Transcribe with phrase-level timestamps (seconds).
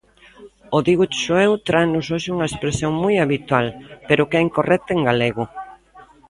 [0.75, 3.67] O DígochoEu tráenos hoxe unha expresión moi habitual,
[4.07, 5.43] pero que é incorrecta en galego.